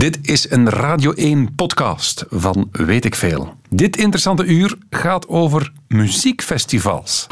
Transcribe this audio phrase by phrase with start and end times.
[0.00, 3.54] Dit is een Radio 1 podcast van Weet ik Veel.
[3.70, 7.26] Dit interessante uur gaat over muziekfestivals.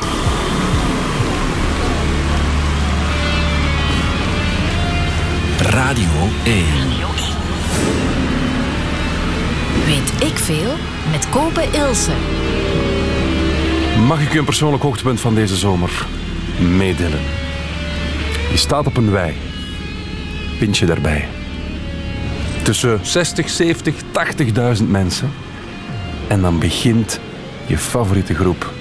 [5.58, 6.64] Radio 1.
[9.84, 10.74] Weet ik veel
[11.10, 12.12] met Kopen Ilse.
[14.06, 16.06] Mag ik u een persoonlijk hoogtepunt van deze zomer
[16.76, 17.20] meedelen?
[18.50, 19.34] Je staat op een wei.
[20.58, 21.41] Pintje daarbij.
[22.62, 23.94] Tussen 60, 70,
[24.78, 25.30] 80.000 mensen.
[26.28, 27.20] En dan begint
[27.66, 28.72] je favoriete groep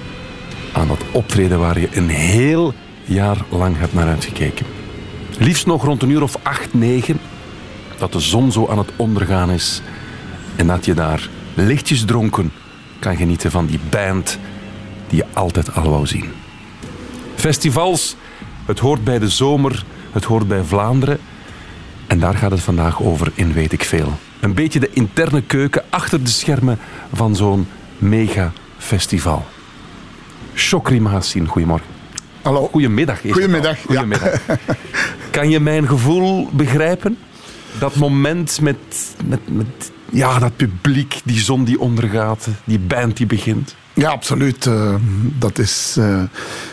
[0.73, 2.73] aan dat optreden waar je een heel
[3.03, 4.65] jaar lang hebt naar uitgekeken.
[5.39, 7.19] Liefst nog rond een uur of 8, 9,
[7.97, 9.81] dat de zon zo aan het ondergaan is
[10.55, 12.51] en dat je daar lichtjes dronken
[12.99, 14.39] kan genieten van die band
[15.07, 16.25] die je altijd al wou zien.
[17.35, 18.15] Festivals,
[18.65, 21.19] het hoort bij de zomer, het hoort bij Vlaanderen.
[22.11, 24.13] En daar gaat het vandaag over in Weet ik Veel.
[24.39, 26.79] Een beetje de interne keuken achter de schermen
[27.13, 27.67] van zo'n
[27.97, 29.45] mega festival.
[30.53, 31.87] Chokri Mahassin, goedemorgen.
[32.41, 32.67] Hallo.
[32.71, 33.15] Goedemiddag.
[33.15, 33.41] is het al.
[33.41, 33.83] Goedemiddag, ja.
[33.85, 34.41] Goedemiddag.
[35.31, 37.17] Kan je mijn gevoel begrijpen?
[37.79, 43.25] Dat moment met, met, met ja, dat publiek, die zon die ondergaat, die band die
[43.25, 43.75] begint.
[43.93, 44.65] Ja, absoluut.
[44.65, 44.95] Eh,
[45.39, 46.23] dat, is, eh,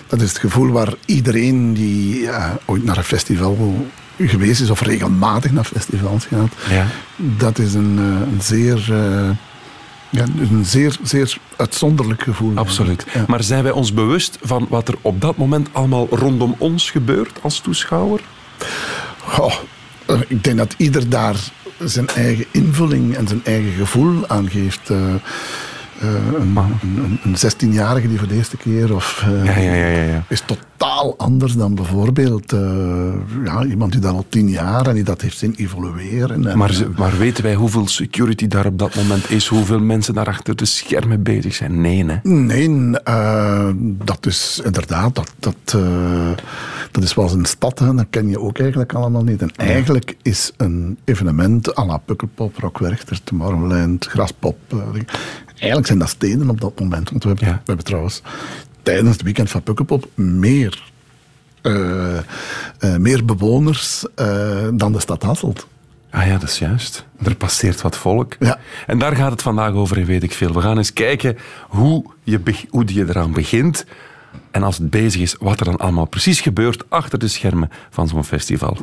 [0.06, 3.56] dat is het gevoel waar iedereen die eh, ooit naar een festival
[4.18, 6.86] geweest is of regelmatig naar festivals gaat, Ja.
[7.16, 9.30] dat is een, eh, een zeer, eh,
[10.10, 12.56] ja, een zeer, zeer uitzonderlijk gevoel.
[12.56, 13.06] Absoluut.
[13.14, 13.24] Ja.
[13.26, 17.38] Maar zijn wij ons bewust van wat er op dat moment allemaal rondom ons gebeurt
[17.42, 18.20] als toeschouwer?
[19.18, 19.54] Goh,
[20.06, 21.36] eh, ik denk dat ieder daar
[21.78, 24.90] zijn eigen invulling en zijn eigen gevoel aan geeft.
[26.00, 26.08] Eh,
[26.40, 30.02] een, een, een 16-jarige die voor de eerste keer of eh, Ja, ja, ja, ja,
[30.02, 30.24] ja.
[30.28, 33.12] is totaal anders dan bijvoorbeeld eh,
[33.44, 36.46] ja, iemand die dat al tien jaar en die dat heeft zien evolueren.
[36.46, 39.46] En, Maar, maar weten wij hoeveel security daar op dat moment is?
[39.46, 41.80] Hoeveel mensen daar achter de schermen bezig zijn?
[41.80, 42.30] Nee, hè?
[42.30, 42.90] Nee,
[44.04, 45.82] dat is inderdaad, dat, dat,
[46.90, 49.42] dat is wel een stad, hè, dat ken je ook eigenlijk allemaal niet.
[49.42, 54.58] En eigenlijk is een evenement à la Pukkelpop, Rock Werchter, Tomorrowland, Graspop,
[55.58, 57.10] eigenlijk zijn dat steden op dat moment.
[57.10, 57.54] Want we hebben, Ja.
[57.54, 58.22] we hebben trouwens
[58.82, 60.82] tijdens het weekend van Pukkelpop meer,
[61.62, 62.22] eh, eh,
[62.98, 65.66] meer bewoners eh, dan de stad Hasselt.
[66.10, 67.06] Ah ja, dat is juist.
[67.22, 68.36] Er passeert wat volk.
[68.38, 68.58] Ja.
[68.86, 70.52] En daar gaat het vandaag over in Weet ik Veel.
[70.52, 71.36] We gaan eens kijken
[71.68, 72.40] hoe je,
[72.70, 73.84] hoe je eraan begint.
[74.50, 78.08] En als het bezig is, wat er dan allemaal precies gebeurt achter de schermen van
[78.08, 78.76] zo'n festival.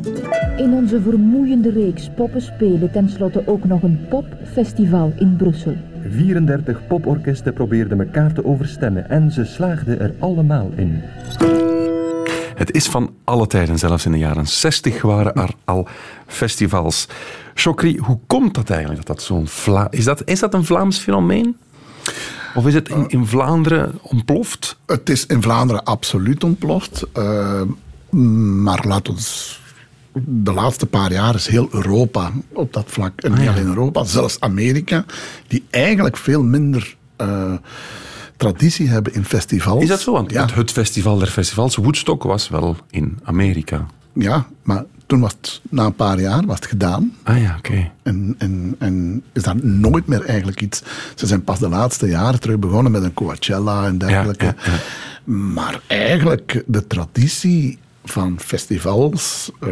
[0.58, 5.78] In onze vermoeiende reeks Poppen spelen tenslotte ook nog een popfestival in Brussel.
[6.10, 11.02] 34 poporkesten probeerden elkaar te overstemmen en ze slaagden er allemaal in.
[12.56, 15.88] Het is van alle tijden, zelfs in de jaren 60 waren er al
[16.28, 17.08] festivals.
[17.54, 19.06] Chokri, hoe komt dat eigenlijk?
[19.06, 21.58] Dat dat zo'n Vla is, dat, is dat een Vlaams fenomeen?
[22.56, 24.78] Of is het in, in Vlaanderen ontploft?
[24.86, 27.06] Het is in Vlaanderen absoluut ontploft.
[27.14, 27.62] eh,
[28.64, 29.60] maar laat ons.
[30.24, 33.22] De laatste paar jaar is heel Europa op dat vlak.
[33.22, 35.06] En niet alleen Europa, zelfs Amerika,
[35.48, 37.54] die eigenlijk veel minder eh,
[38.38, 39.84] traditie hebben in festivals.
[39.84, 40.12] Is dat zo?
[40.12, 43.86] Want Ja, het, festival der festivals, Woodstock, was wel in Amerika.
[44.14, 47.14] ja, maar toen was het, na een paar jaar, was het gedaan.
[47.24, 47.92] Ah ja, oké.
[48.04, 50.82] En, en, en is daar nooit meer eigenlijk iets.
[51.16, 54.46] Ze zijn pas de laatste jaren terug begonnen met een Coachella en dergelijke.
[54.46, 59.70] Ja, ja, Maar eigenlijk de traditie van festivals, eh,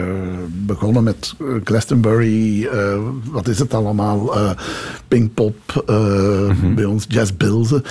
[0.47, 2.97] begonnen met eh, Glastonbury, eh,
[3.31, 4.35] wat is het allemaal,
[5.07, 6.73] Pinkpop, Mhm.
[6.75, 7.83] bij ons Jazz Bilze.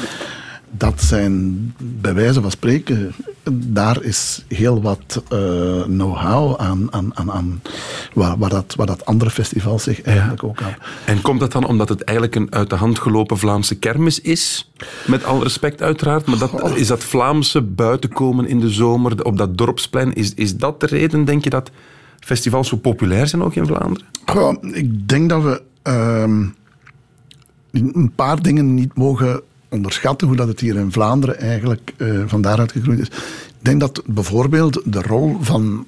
[0.75, 3.12] Dat zijn, bij wijze van spreken,
[3.53, 7.62] daar is heel wat eh, know-how aan, aan, aan, aan
[8.15, 10.75] waar, waar, dat, waar dat andere festivals zich eigenlijk ook aan.
[11.05, 14.72] En komt dat dan omdat het eigenlijk een uit de hand gelopen Vlaamse kermis is?
[15.06, 19.59] Met alle respect uiteraard, maar dat, is dat Vlaamse buitenkomen in de zomer op dat
[19.59, 21.71] dorpsplein, is, is dat de reden, denk je, dat
[22.21, 24.09] festivals zo populair zijn ook in Vlaanderen?
[24.27, 26.47] Goh, ik denk dat we ehm,
[27.70, 29.43] een paar dingen niet mogen
[29.73, 33.07] onderschatten, hoe dat het hier in Vlaanderen eigenlijk eh, van daaruit gegroeid is.
[33.09, 35.87] Ik denk dat bijvoorbeeld de rol van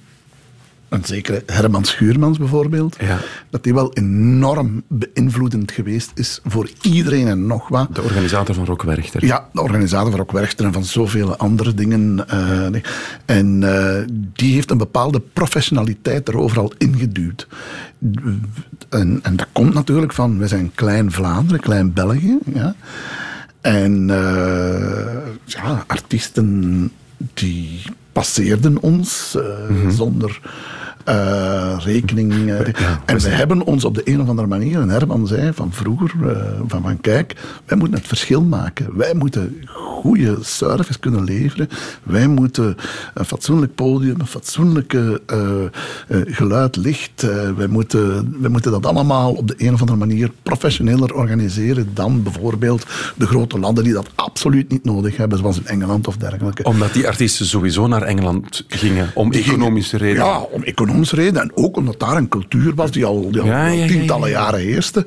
[0.89, 3.19] een zekere Herman Schuurmans bijvoorbeeld, Ja.
[3.51, 7.95] dat die wel enorm beïnvloedend geweest is voor iedereen en nog wat.
[7.95, 9.25] De organisator van Rock Werchter.
[9.25, 12.29] Ja, de organisator van ook Werchter en van zoveel andere dingen.
[12.29, 12.83] eh, nee.
[13.25, 14.03] en eh,
[14.33, 17.47] die heeft een bepaalde professionaliteit er overal ingeduwd.
[18.89, 22.39] En, en dat komt natuurlijk van, we zijn klein Vlaanderen, klein België.
[22.55, 22.75] Ja.
[23.65, 26.91] En eh, ja, artiesten
[27.35, 27.83] die
[28.13, 30.41] passeerden ons eh, zonder
[31.05, 32.33] eh, rekening.
[33.05, 36.11] en we hebben ons op de een of andere manier, en Herman zei van vroeger,
[36.29, 37.35] eh, van, van kijk,
[37.67, 38.97] wij moeten het verschil maken.
[38.97, 41.69] Wij moeten goede service kunnen leveren.
[42.03, 42.77] Wij moeten
[43.15, 47.27] een fatsoenlijk podium, een fatsoenlijke eh, geluid, licht.
[47.57, 52.23] wij, moeten, wij moeten dat allemaal op de een of andere manier professioneler organiseren dan
[52.23, 52.87] bijvoorbeeld
[53.17, 56.63] de grote landen die dat absoluut niet nodig hebben, zoals in Engeland of dergelijke.
[56.63, 60.27] Omdat die artiesten sowieso naar Engeland gingen om economische redenen.
[60.27, 61.43] Ja, om economische redenen.
[61.43, 64.41] En ook omdat daar een cultuur was die al, die al Ja, tientallen ja.
[64.41, 65.05] jaren heerste.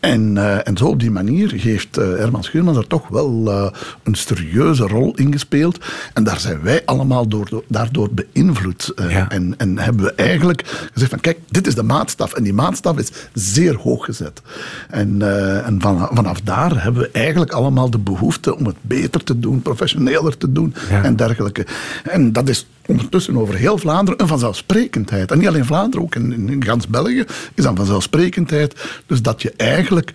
[0.00, 3.66] En, eh, en zo op die manier heeft eh, Herman Schuurmans er toch wel eh,
[4.02, 5.84] een serieuze rol in gespeeld.
[6.12, 8.92] En daar zijn wij allemaal door, daardoor beïnvloed.
[9.28, 12.32] En, en hebben we eigenlijk gezegd van kijk, dit is de maatstaf.
[12.32, 14.42] En die maatstaf is zeer hoog gezet.
[14.90, 15.22] En,
[15.64, 19.62] en van, vanaf daar hebben we eigenlijk allemaal de behoefte om het beter te doen,
[19.62, 21.02] professioneler te doen Ja.
[21.02, 21.66] en dergelijke.
[22.04, 25.30] En dat is ondertussen over heel Vlaanderen een vanzelfsprekendheid.
[25.30, 28.74] En niet alleen Vlaanderen, ook in, in, gans België is dat vanzelfsprekendheid.
[29.06, 30.12] Dus dat je eigenlijk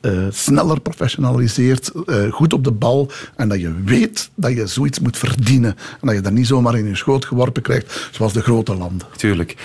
[0.00, 4.98] eh, sneller professionaliseert, eh, goed op de bal en dat je weet dat je zoiets
[4.98, 5.76] moet verdienen.
[6.00, 9.06] En dat je dat niet zomaar in je schoot geworpen krijgt, zoals de grote landen.
[9.16, 9.56] Tuurlijk.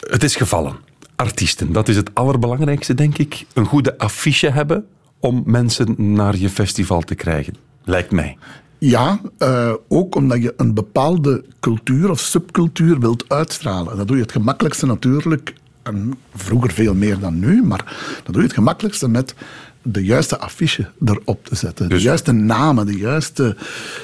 [0.00, 0.76] Het is gevallen.
[1.16, 3.44] Artiesten, dat is het allerbelangrijkste, denk ik.
[3.54, 4.86] Een goede affiche hebben
[5.20, 7.54] om mensen naar je festival te krijgen.
[7.84, 8.36] Lijkt mij.
[8.78, 13.96] Ja, eh, ook omdat je een bepaalde cultuur of subcultuur wilt uitstralen.
[13.96, 18.36] Dat doe je het gemakkelijkste natuurlijk, en vroeger veel meer dan nu, maar dat doe
[18.42, 19.34] je het gemakkelijkste met
[19.82, 21.88] de juiste affiche erop te zetten.
[21.88, 23.56] Dus- de juiste namen, de juiste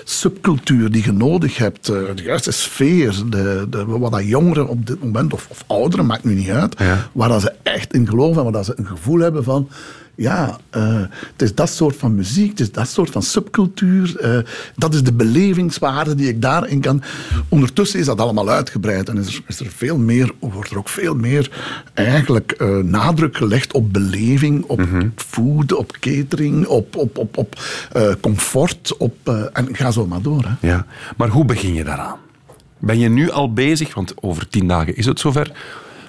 [0.05, 4.87] subcultuur die je nodig hebt, eh, de juiste sfeer, de, de, wat dat jongeren op
[4.87, 7.09] dit moment, of, of ouderen, maakt nu niet uit, Ja.
[7.13, 9.69] waar dat ze echt in geloven en waar dat ze een gevoel hebben van
[10.23, 11.01] ja, eh,
[11.33, 14.17] het is dat soort van muziek, het is dat soort van subcultuur.
[14.17, 14.39] eh,
[14.77, 17.03] dat is de belevingswaarde die ik daarin kan.
[17.49, 20.89] Ondertussen is dat allemaal uitgebreid en is er, is er veel meer, wordt er ook
[20.89, 21.51] veel meer
[21.95, 24.83] eigenlijk eh, nadruk gelegd op beleving, op
[25.17, 27.61] food, op catering, op, op, op, op
[28.21, 28.97] comfort.
[28.97, 30.45] Op, en ga zo maar door.
[30.45, 30.69] Hè.
[30.69, 30.87] Ja.
[31.17, 32.17] Maar hoe begin je daaraan?
[32.79, 35.53] Ben je nu al bezig, want over tien dagen is het zover,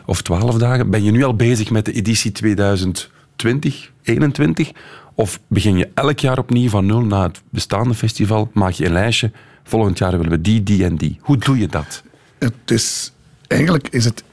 [0.05, 4.71] of twaalf dagen, ben je nu al bezig met de editie 2020, 21?
[5.15, 8.91] Of begin je elk jaar opnieuw van nul na het bestaande festival, maak je een
[8.91, 9.31] lijstje,
[9.63, 11.17] volgend jaar willen we die, die en die.
[11.21, 12.03] Hoe doe je dat?
[12.37, 13.13] Het is,
[13.47, 14.23] eigenlijk is het.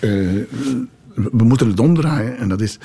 [0.00, 0.08] eh,
[1.14, 2.36] we moeten het omdraaien.
[2.38, 2.78] En dat is.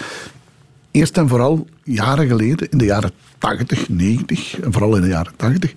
[0.91, 5.35] Eerst en vooral jaren geleden, in de jaren 80, 90, en vooral in de jaren
[5.35, 5.73] 80,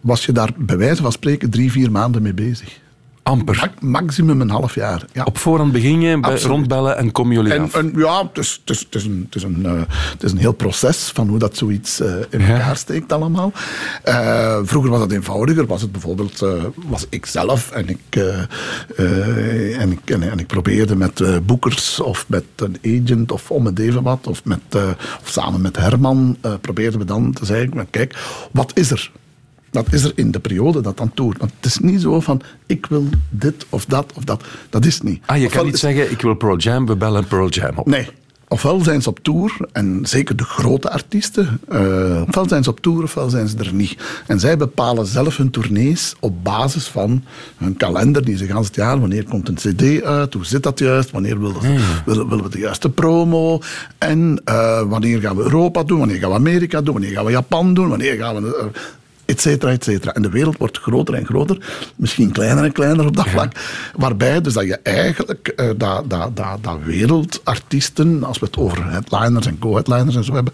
[0.00, 2.80] was je daar bij wijze van spreken drie, vier maanden mee bezig.
[3.22, 3.70] Amper.
[3.80, 5.04] Ma- maximum een half jaar.
[5.12, 5.24] Ja.
[5.24, 6.42] Op voorhand begin je, Absoluut.
[6.44, 7.74] rondbellen en kom jullie En, af.
[7.74, 9.80] en ja, het is, het, is, het, is een, het, is een, eh,
[10.12, 12.46] het is een heel proces van hoe dat zoiets eh, in Ja.
[12.46, 13.52] elkaar steekt allemaal.
[14.02, 15.66] Eh, vroeger was het eenvoudiger.
[15.66, 16.44] Was het bijvoorbeeld,
[16.86, 18.16] was ik zelf en ik,
[19.76, 23.78] en, ik, en, en ik probeerde met boekers of met een agent of om het
[23.78, 24.60] even wat, of, met,
[25.22, 28.16] of samen met Herman, probeerden we dan te zeggen, kijk,
[28.52, 29.10] wat is er?
[29.72, 31.38] Wat is er in de periode dat dan toert?
[31.38, 34.44] Want het is niet zo van, ik wil dit of dat of dat.
[34.70, 35.22] Dat is niet.
[35.26, 37.76] Ah, je Ofwel kan niet is- zeggen, ik wil Pearl Jam, we bellen Pearl Jam
[37.78, 37.86] op.
[37.86, 38.08] Nee.
[38.48, 42.80] Ofwel zijn ze op tour, en zeker de grote artiesten, eh, ofwel zijn ze op
[42.80, 43.96] tour ofwel zijn ze er niet.
[44.26, 47.22] En zij bepalen zelf hun tournees op basis van
[47.56, 50.78] hun kalender, die ze gans het jaar, wanneer komt een cd uit, hoe zit dat
[50.78, 53.60] juist, wanneer willen, ze, willen, willen we de juiste promo,
[53.98, 57.30] en eh, wanneer gaan we Europa doen, wanneer gaan we Amerika doen, wanneer gaan we
[57.30, 58.56] Japan doen, wanneer gaan we...
[58.74, 58.80] eh,
[59.24, 60.12] et cetera, et cetera.
[60.12, 61.58] En de wereld wordt groter en groter,
[61.96, 63.52] misschien kleiner en kleiner op dat vlak.
[63.96, 68.90] Waarbij dus dat je eigenlijk eh, dat, dat, dat, dat wereldartiesten, als we het over
[68.90, 70.52] headliners en co-headliners en zo hebben,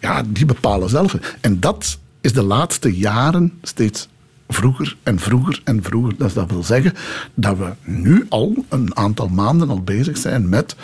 [0.00, 1.16] ja, die bepalen zelf.
[1.40, 4.08] En dat is de laatste jaren steeds
[4.48, 6.14] vroeger en vroeger en vroeger.
[6.18, 6.94] Dus dat wil zeggen
[7.34, 10.76] dat we nu al een aantal maanden al bezig zijn met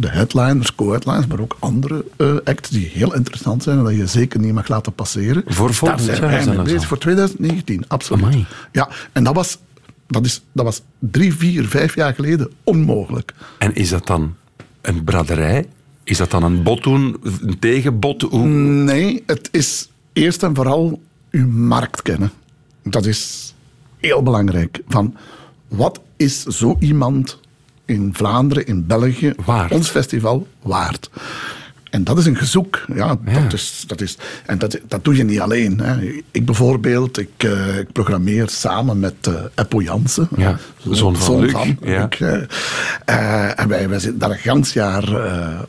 [0.00, 4.06] de headliners, co-headliners, maar ook andere eh, acts die heel interessant zijn en dat je
[4.06, 5.42] zeker niet mag laten passeren.
[5.46, 8.24] Voor volgend zijn jaar wij mee zelfs bezig, voor 2019, absoluut.
[8.24, 8.46] Amai.
[8.72, 9.58] Ja, en dat was,
[10.06, 13.34] dat, is, dat was drie, vier, vijf jaar geleden onmogelijk.
[13.58, 14.34] En is dat dan
[14.80, 15.66] een braderij?
[16.04, 18.22] Is dat dan een bot doen, een tegenbot?
[18.22, 22.30] Hoe- Nee, het is eerst en vooral uw markt kennen.
[22.82, 23.54] Dat is
[23.98, 24.80] heel belangrijk.
[24.88, 25.16] Van
[25.68, 27.39] wat is zo iemand
[27.90, 29.34] in Vlaanderen, in België,
[29.70, 31.10] ons festival waard?
[31.90, 32.84] En dat is een gezoek.
[32.94, 33.40] Ja, Ja.
[33.42, 34.16] Dat is, dat is,
[34.46, 35.80] en dat, dat doe je niet alleen.
[35.80, 36.22] Hè.
[36.30, 40.28] Ik bijvoorbeeld, ik, eh, ik programmeer samen met eh Eppo Jansen.
[40.36, 40.58] Ja,
[40.90, 42.08] zoon van ja.
[43.04, 43.60] Eh.
[43.60, 45.04] En wij, wij zitten daar een gans jaar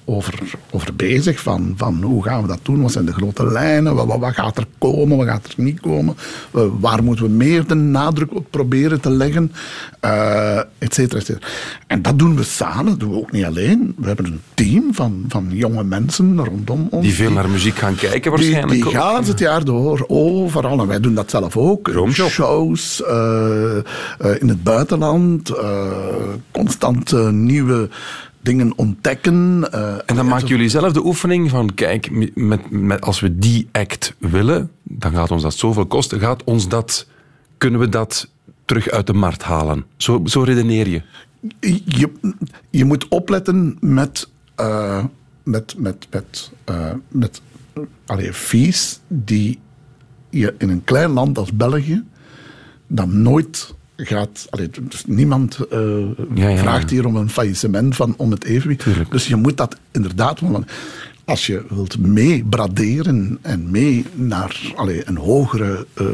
[0.06, 0.40] over,
[0.72, 1.40] over bezig.
[1.42, 2.82] Van, van hoe gaan we dat doen?
[2.82, 3.96] Wat zijn de grote lijnen?
[3.96, 5.18] Wat, wat, wat gaat er komen?
[5.18, 6.16] Wat gaat er niet komen?
[6.80, 9.52] Waar moeten we meer de nadruk op proberen te leggen?
[10.00, 11.48] Eh et cetera, et cetera.
[11.88, 12.86] En dat doen we samen.
[12.86, 13.94] Dat doen we ook niet alleen.
[13.98, 17.06] We hebben een team van, van jonge mensen rondom ons.
[17.06, 18.84] Die veel naar muziek gaan kijken waarschijnlijk.
[18.84, 20.80] die gaan het jaar door overal.
[20.80, 21.92] En wij doen dat zelf ook.
[22.12, 23.84] Shows eh, eh,
[24.40, 25.50] in het buitenland.
[25.50, 25.92] eh,
[26.52, 27.90] constant nieuwe
[28.42, 29.68] dingen ontdekken.
[30.06, 34.14] En dan maken jullie zelf de oefening van, kijk, met, met, als we die act
[34.18, 36.20] willen, dan gaat ons dat zoveel kosten.
[36.20, 37.08] Gaat ons dat,
[37.58, 38.30] kunnen we dat
[38.66, 39.86] terug uit de markt halen?
[39.98, 41.02] Zo, zo redeneer je.
[41.86, 42.10] je,
[42.70, 44.30] je moet opletten met,
[45.44, 47.42] met, met, met, eh, met
[48.06, 49.60] allee, fees die
[50.30, 52.04] je in een klein land als België
[52.88, 54.48] dan nooit gaat.
[54.50, 55.80] Allee, dus niemand eh,
[56.34, 56.58] Ja, ja.
[56.58, 58.80] vraagt hier om een faillissement van om het evenwicht.
[58.80, 59.12] Tuurlijk.
[59.12, 60.40] Dus je moet dat inderdaad.
[61.26, 66.06] Als je wilt mee braderen en mee naar allee, een hogere eh,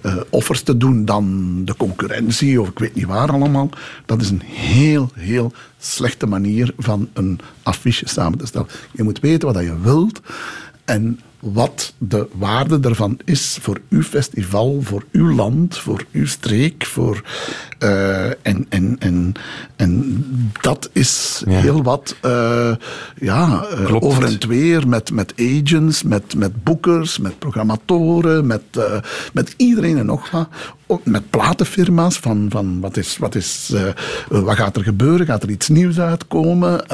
[0.00, 3.68] eh, offers te doen dan de concurrentie of ik weet niet waar allemaal,
[4.06, 8.68] dat is een heel, heel slechte manier van een affiche samen te stellen.
[8.92, 10.20] Je moet weten wat je wilt
[10.84, 16.84] en wat de waarde daarvan is voor uw festival, voor uw land, voor uw streek.
[16.84, 17.22] Voor,
[17.78, 19.32] eh, en, en, en,
[19.76, 20.24] en
[20.60, 21.60] dat is Ja.
[21.60, 22.74] heel wat eh,
[23.16, 28.62] ja, eh, over en weer met, met agents, met, met boekers, met programmatoren, met,
[29.32, 30.48] met iedereen en nog wat.
[30.86, 33.72] Ook met platenfirma's van, van wat, is, wat, is,
[34.28, 35.26] wat gaat er gebeuren?
[35.26, 36.84] Gaat er iets nieuws uitkomen?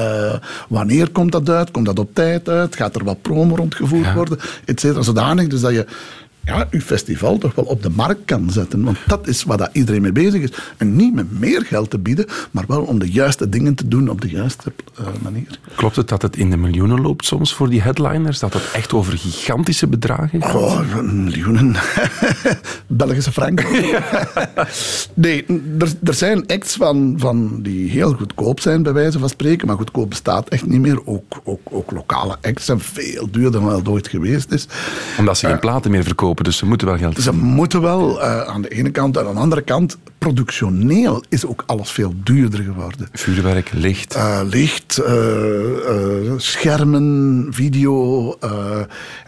[0.68, 1.70] Wanneer komt dat uit?
[1.70, 2.76] Komt dat op tijd uit?
[2.76, 4.14] Gaat er wat promo rondgevoerd Ja.
[4.14, 4.37] worden?
[4.64, 5.02] Et cetera.
[5.02, 5.86] Zodanig dus dat je
[6.48, 8.84] ja, uw festival toch wel op de markt kan zetten.
[8.84, 10.50] Want dat is waar dat iedereen mee bezig is.
[10.76, 14.08] En niet met meer geld te bieden, maar wel om de juiste dingen te doen
[14.08, 15.58] op de juiste eh, manier.
[15.74, 18.38] Klopt het dat het in de miljoenen loopt soms voor die headliners?
[18.38, 20.54] Dat het echt over gigantische bedragen gaat?
[20.54, 21.76] Oh, miljoenen.
[22.86, 23.62] Belgische frank.
[25.14, 25.44] nee,
[25.78, 29.66] er, er zijn acts van, van die heel goedkoop zijn, bij wijze van spreken.
[29.66, 31.06] Maar goedkoop bestaat echt niet meer.
[31.06, 34.66] Ook, ook, ook lokale acts zijn veel duurder dan het ooit geweest is.
[35.18, 38.40] Omdat ze geen platen meer verkopen, dus ze moeten wel geld Ze moeten wel eh,
[38.40, 39.16] aan de ene kant.
[39.16, 43.08] En aan de andere kant, productioneel is ook alles veel duurder geworden.
[43.12, 44.14] Vuurwerk, licht.
[44.14, 45.14] Eh, licht, eh,
[46.40, 48.32] schermen, video.
[48.40, 48.80] eh,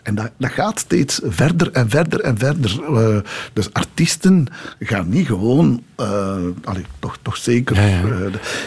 [0.03, 2.81] en dat, dat gaat steeds verder en verder en verder.
[2.95, 3.17] Eh,
[3.53, 4.47] dus artiesten
[4.79, 8.05] gaan niet gewoon, eh, allee, toch, toch zeker, Ja, ja.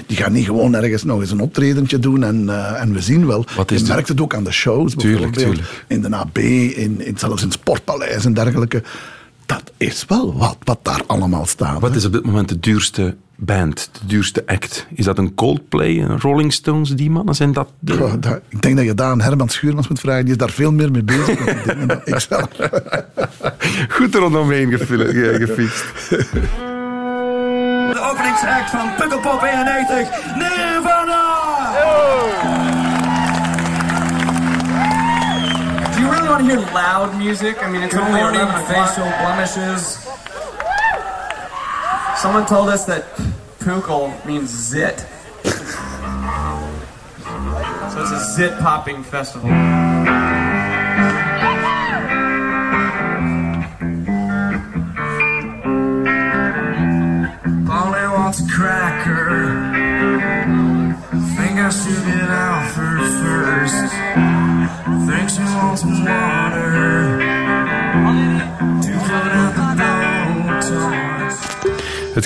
[0.07, 3.45] die gaan niet gewoon ergens nog eens een optredentje doen en, en we zien wel.
[3.55, 5.65] Wat is Je merkt het ook aan de shows Tuurlijk, bijvoorbeeld.
[5.65, 5.85] tuurlijk.
[5.87, 8.83] In de AB, in, in, zelfs in het Sportpaleis en dergelijke.
[9.45, 11.79] Dat is wel wat, wat daar allemaal staat.
[11.79, 11.97] Wat hè.
[11.97, 14.87] is op dit moment de duurste band, de duurste act?
[14.95, 17.35] Is dat een Coldplay, een Rolling Stones, die mannen?
[17.35, 17.93] Zijn dat de...
[17.93, 20.23] Goh, dat- ik denk dat je daar aan Herman Schuurmans moet vragen.
[20.23, 22.47] Die is daar veel meer mee bezig dan ik zelf.
[23.95, 25.85] Goed rondomheen gefietst.
[27.93, 31.21] De openingsact van Pukkelpop 91, Nirvana!
[35.93, 37.55] Do you really want to hear loud music?
[37.61, 38.87] I mean, it's Good only morning, 11 o'clock.
[38.87, 39.97] facial blemishes.
[42.23, 43.03] Someone told us that
[43.59, 44.97] pukkel means zit.
[45.43, 45.51] So
[48.01, 49.49] it's a zit popping festival.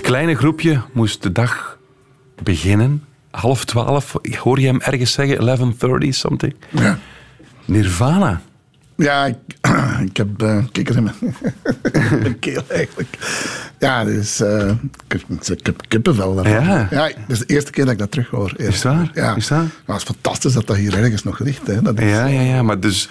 [0.08, 1.78] Kleine groepje moest de dag
[2.44, 3.04] beginnen.
[3.32, 4.16] Half twaalf.
[4.38, 5.60] Hoor je hem ergens zeggen?
[6.04, 6.56] 11.30 something?
[6.70, 7.00] Ja.
[7.66, 8.42] Nirvana.
[8.96, 9.36] Ja, ik,
[10.10, 13.18] ik heb eh kikkers in mijn, keel eigenlijk.
[13.80, 14.70] Ja, dus, eh,
[15.08, 16.64] ik, ik heb kippenvel daarvan.
[16.64, 16.88] Ja.
[16.92, 17.04] ja.
[17.08, 18.54] Dat is de eerste keer dat ik dat terug hoor.
[18.56, 19.12] Is waar?
[19.14, 19.36] Ja.
[19.36, 19.58] Is dat?
[19.58, 21.68] Maar het is fantastisch dat dat hier ergens nog ligt.
[21.68, 21.82] Hè.
[21.82, 22.64] Dat is, Ja, ja, ja.
[22.64, 23.10] Maar dus...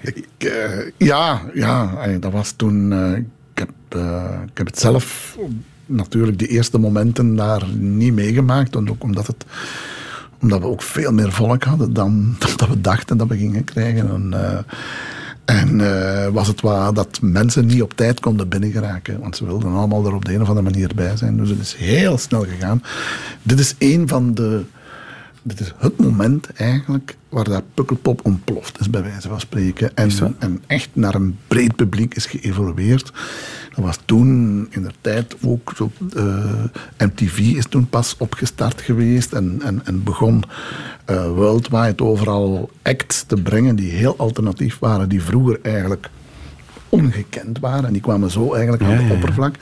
[0.00, 2.92] Ik, eh, ja, ja, eh, dat was toen.
[2.92, 5.36] eh, ik, heb, eh, ik heb het zelf
[5.92, 8.76] natuurlijk de eerste momenten daar niet meegemaakt.
[8.76, 9.44] Ook omdat, het,
[10.40, 13.64] omdat we ook veel meer volk hadden dan, dan dat we dachten dat we gingen
[13.64, 14.10] krijgen.
[14.10, 14.58] En, eh,
[15.44, 19.20] en eh, was het waar dat mensen niet op tijd konden binnengeraken.
[19.20, 21.36] Want ze wilden allemaal er op de een of andere manier bij zijn.
[21.36, 22.82] Dus het is heel snel gegaan.
[23.42, 24.62] Dit is een van de
[25.42, 29.96] dit is het moment eigenlijk waar dat Pukkelpop ontploft is, bij wijze van spreken.
[29.96, 33.12] En, en echt naar een breed publiek is geëvolueerd.
[33.74, 35.90] Dat was toen in de tijd ook zo.
[36.16, 36.64] eh,
[36.98, 40.42] MTV is toen pas opgestart geweest en, en, en begon
[41.04, 46.10] eh, worldwide overal acts te brengen die heel alternatief waren, die vroeger eigenlijk
[46.92, 47.84] ongekend waren.
[47.84, 49.54] En die kwamen zo eigenlijk aan het ja, oppervlak.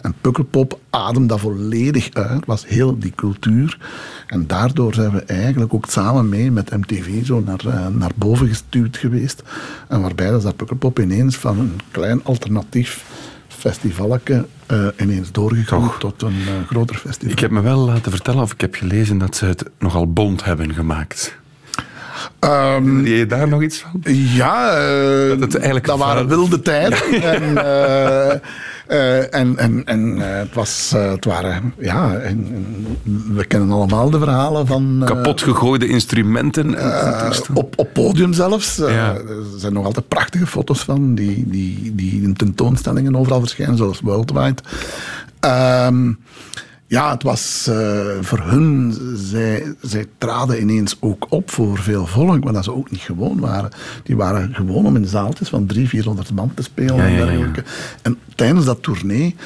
[0.00, 2.46] En Pukkelpop ademde dat volledig uit.
[2.46, 3.78] was heel die cultuur.
[4.26, 8.48] En daardoor zijn we eigenlijk ook samen mee met MTV zo naar, eh, naar boven
[8.48, 9.42] gestuurd geweest.
[9.88, 13.04] En waarbij dat, dat Pukkelpop ineens van een klein alternatief
[13.48, 17.32] festivalletje eh, ineens doorgegroeid tot een eh, groter festival.
[17.32, 20.44] Ik heb me wel laten vertellen, of ik heb gelezen, dat ze het nogal bond
[20.44, 21.40] hebben gemaakt.
[23.04, 24.00] Zie je daar nog iets van?
[24.14, 26.98] Ja, eh, Dat het eigenlijk dat waren wilde tijden.
[27.22, 28.32] en, eh,
[28.86, 32.46] eh, en, en, en eh, het, was, het waren, ja, en,
[33.04, 35.02] en we kennen allemaal de verhalen van...
[35.04, 36.74] Kapot gegooide instrumenten.
[36.74, 38.76] en- op, op podium zelfs.
[38.76, 39.14] Ja.
[39.14, 39.24] Er
[39.56, 44.62] zijn nog altijd prachtige foto's van, die, die, die in tentoonstellingen overal verschijnen, zoals worldwide.
[45.40, 46.12] Ehm,
[46.92, 52.44] ja, het was eh, voor hun, zij, zij traden ineens ook op voor veel volk,
[52.44, 53.70] maar dat ze ook niet gewoon waren.
[54.02, 57.16] Die waren gewoon om in zaaltjes van 300, 400 man te spelen Ja, en ja,
[57.16, 57.26] ja, ja.
[57.26, 57.64] dergelijke.
[58.02, 59.36] En tijdens dat tournee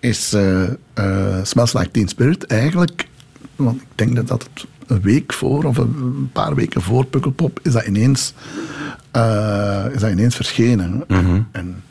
[0.00, 0.62] is eh
[0.94, 3.08] eh, Smells Like Teen Spirit eigenlijk,
[3.56, 4.48] want ik denk dat dat
[4.86, 8.34] een week voor of een paar weken voor Pukkelpop is dat ineens,
[9.92, 11.04] is dat ineens verschenen.
[11.08, 11.40] Mhm.
[11.52, 11.82] En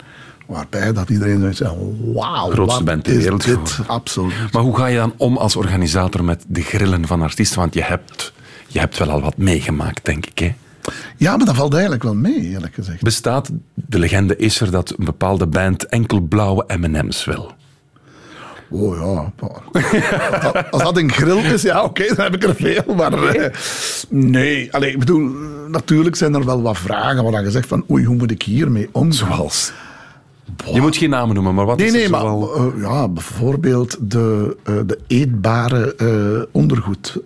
[0.48, 1.76] waarbij dat iedereen zoiets zei,
[2.14, 3.78] wauw, Grootste band ter is wereld dit?
[3.86, 4.52] Absoluut.
[4.52, 7.58] Maar hoe ga je dan om als organisator met de grillen van artiesten?
[7.58, 8.32] Want je hebt,
[8.66, 10.38] je hebt wel al wat meegemaakt, denk ik.
[10.38, 10.54] Hè?
[11.16, 13.02] Ja, maar dat valt eigenlijk wel mee, eerlijk gezegd.
[13.02, 17.52] Bestaat, de legende is er dat een bepaalde band enkel blauwe M&M's wil.
[18.70, 19.32] Oh ja.
[20.70, 22.94] Als dat, een grill is, ja, oké, dan heb ik er veel.
[22.94, 23.54] Maar eh,
[24.08, 25.30] nee, Allee, ik bedoel,
[25.68, 28.88] natuurlijk zijn er wel wat vragen waar je zegt van, oei, hoe moet ik hiermee
[28.92, 29.36] omgaan?
[29.36, 29.72] Zoals?
[30.72, 33.08] Je moet geen namen noemen, maar wat Nee, is er nee, maar zoal- eh, ja,
[33.08, 37.16] bijvoorbeeld de, eh, de eetbare eh, ondergoed.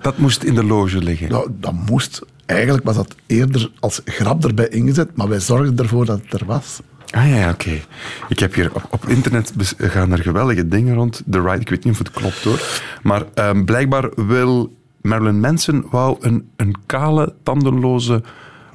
[0.00, 1.28] Dat moest in de loge liggen.
[1.30, 2.22] nou, dat moest.
[2.46, 6.46] Eigenlijk was dat eerder als grap erbij ingezet, maar wij zorgden ervoor dat het er
[6.46, 6.80] was.
[7.10, 7.80] Ah ja, ja, oké.
[8.28, 11.22] Ik heb hier op, op internet gaan er geweldige dingen rond.
[11.30, 12.60] The Right, ik weet niet of het klopt hoor.
[13.02, 18.22] Maar ehm, blijkbaar wil Marilyn Manson wou een, een kale, tandenloze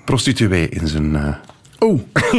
[0.05, 1.37] prostituee in zijn.
[1.83, 1.99] Oh,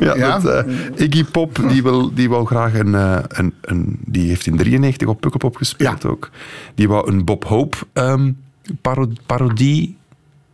[0.00, 0.38] ja, Ja.
[0.38, 3.98] dat, eh, Iggy Pop die wil, die wou graag een, eh, een, een.
[4.04, 6.08] Die heeft in 93 op Pukkelpop gespeeld Ja.
[6.08, 6.30] ook.
[6.74, 8.32] Die wou een Bob Hope ehm,
[8.80, 9.96] paro- parodie.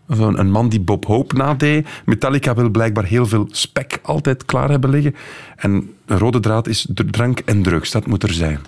[0.09, 1.87] Of een, man die Bob Hope nadeed.
[2.05, 5.15] Metallica wil blijkbaar heel veel spek altijd klaar hebben liggen.
[5.57, 7.91] En een rode draad is drank en drugs.
[7.91, 8.59] Dat moet er zijn.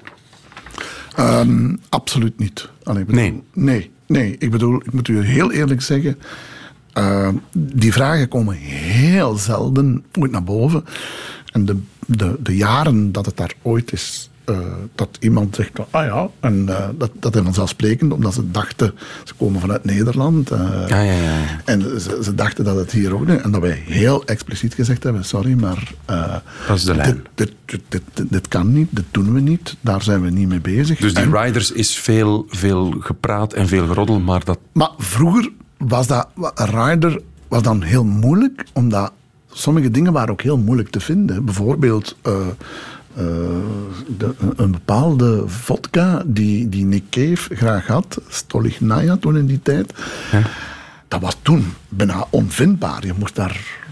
[1.16, 2.68] Ehm, absoluut niet.
[2.82, 3.42] Allee, ik bedoel, Nee.
[3.52, 3.90] nee.
[4.06, 6.18] Nee, ik bedoel, ik moet u heel eerlijk zeggen.
[6.94, 10.84] Eh, die vragen komen heel zelden ooit naar boven.
[11.52, 11.76] En de,
[12.06, 14.58] de, de jaren dat het daar ooit is, eh,
[14.94, 18.94] dat iemand zegt: van, ah ja, en eh, dat, dat is vanzelfsprekend, omdat ze dachten,
[19.24, 20.50] ze komen vanuit Nederland.
[20.50, 21.60] eh, Ja, ja, ja.
[21.64, 23.26] En ze, ze dachten dat het hier ook.
[23.28, 25.92] En dat wij heel expliciet gezegd hebben: sorry, maar.
[26.66, 27.24] Dat is de lijn.
[27.34, 30.48] Dit, dit, dit, dit, dit kan niet, dit doen we niet, daar zijn we niet
[30.48, 30.98] mee bezig.
[30.98, 34.58] Dus die En- Riders is veel, veel gepraat en veel geroddel, maar dat.
[34.72, 35.50] maar vroeger
[35.88, 39.12] was dat, rider was dan heel moeilijk, omdat
[39.50, 41.44] sommige dingen waren ook heel moeilijk te vinden.
[41.44, 42.32] Bijvoorbeeld eh,
[43.14, 43.24] eh,
[44.18, 49.94] de, een bepaalde vodka die, die Nick Cave graag had, Stolichnaya toen in die tijd.
[51.08, 53.06] Dat was toen bijna onvindbaar.
[53.06, 53.82] Je moest daar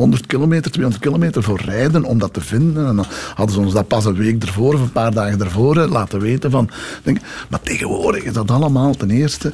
[0.00, 2.86] 100 kilometer, 200 kilometer voor rijden om dat te vinden.
[2.86, 5.76] En dan hadden ze ons dat pas een week ervoor of een paar dagen ervoor
[5.76, 6.50] eh, laten weten.
[6.50, 6.70] Van,
[7.02, 9.52] denk, maar tegenwoordig is dat allemaal ten eerste...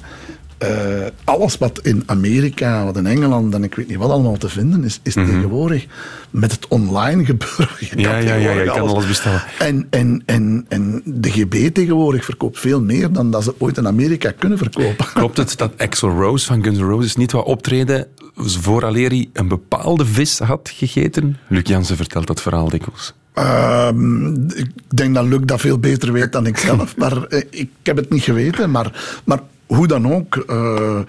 [0.59, 4.49] eh, alles wat in Amerika, wat in Engeland en ik weet niet wat allemaal te
[4.49, 5.87] vinden is, is tegenwoordig
[6.31, 7.69] met het online gebeuren.
[7.81, 8.01] Je Mhm.
[8.01, 9.43] Ja, ja, ja, ja, je kan alles bestellen.
[9.59, 13.87] En, en, en, en de GB tegenwoordig verkoopt veel meer dan dat ze ooit in
[13.87, 15.07] Amerika kunnen verkopen.
[15.15, 19.49] Klopt het dat Axel Rose van Guns N' Roses niet wou optreden vooraleer hij een
[19.49, 21.37] bepaalde vis had gegeten?
[21.49, 23.15] Luc Jansen vertelt dat verhaal dikwijls.
[23.33, 27.71] Ehm, ik denk dat Luc dat veel beter weet dan ik zelf, maar eh, ik
[27.83, 28.71] heb het niet geweten.
[28.71, 31.05] Maar, maar hoe dan ook, eh, eh,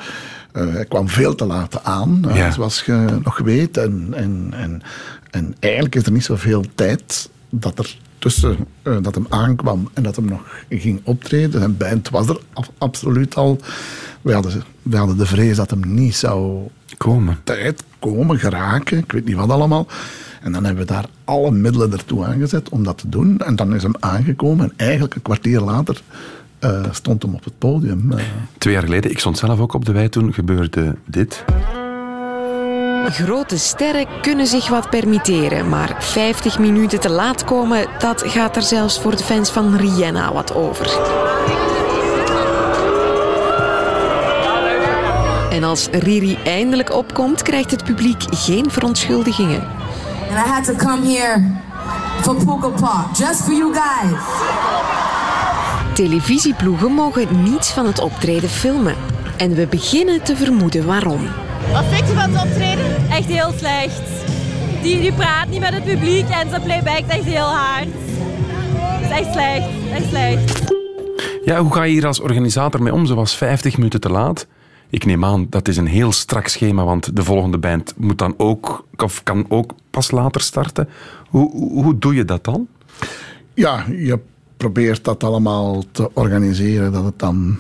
[0.52, 2.52] hij kwam veel te laat aan, eh, Ja.
[2.52, 3.78] zoals je nog weet.
[3.78, 4.82] En, en, en,
[5.32, 8.58] en eigenlijk is er niet zoveel tijd dat er tussen
[9.02, 11.60] dat hem aankwam en dat hem nog ging optreden.
[11.60, 13.60] Zijn band was er ab- absoluut al.
[14.22, 16.68] We hadden, we hadden de vrees dat hem niet zou
[16.98, 17.38] Komen.
[17.44, 19.88] tijd komen, geraken, ik weet niet wat allemaal.
[20.42, 23.40] En dan hebben we daar alle middelen ertoe aangezet om dat te doen.
[23.40, 26.02] En dan is hem aangekomen en eigenlijk een kwartier later
[26.60, 28.12] eh, stond hem op het podium.
[28.12, 28.24] eh.
[28.58, 31.44] Twee jaar geleden, ik stond zelf ook op de wei, toen gebeurde dit.
[33.10, 38.62] Grote sterren kunnen zich wat permitteren, maar 50 minuten te laat komen, dat gaat er
[38.62, 40.90] zelfs voor de fans van Rihanna wat over.
[45.52, 49.62] En als Riri eindelijk opkomt, krijgt het publiek geen verontschuldigingen.
[50.30, 51.44] And I had to come here
[52.22, 54.20] for Pukkelpop, just for you guys.
[55.98, 58.96] Televisieploegen mogen niets van het optreden filmen.
[59.38, 61.22] En we beginnen te vermoeden waarom.
[61.72, 63.10] Wat vind je van het optreden?
[63.10, 64.02] Echt heel slecht.
[64.82, 67.88] Die, die praat niet met het publiek en ze playbackt echt heel hard.
[67.88, 70.74] Het is echt slecht, echt slecht.
[71.46, 73.06] Ja, hoe ga je hier als organisator mee om?
[73.06, 74.48] Ze was 50 minuten te laat.
[74.90, 78.34] Ik neem aan, dat is een heel strak schema, want de volgende band moet dan
[78.38, 80.90] ook, of kan ook pas later starten.
[81.30, 82.68] Hoe, hoe, hoe doe je dat dan?
[83.54, 84.20] Ja, je
[84.58, 87.60] probeert dat allemaal te organiseren dat het dan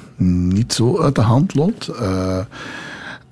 [0.51, 1.87] niet zo uit de hand loopt.
[1.87, 2.39] Eh,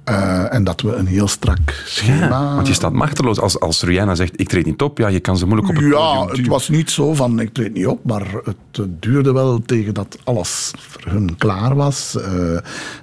[0.03, 2.41] eh, en dat we een heel strak schema...
[2.41, 3.39] Ja, want je staat machteloos.
[3.39, 5.85] Als, als Rihanna zegt, ik treed niet op, ja, je kan ze moeilijk op het
[5.85, 9.31] Ja, podium het was niet zo van ik treed niet op, maar het eh, duurde
[9.31, 12.17] wel tegen dat alles voor hun klaar was.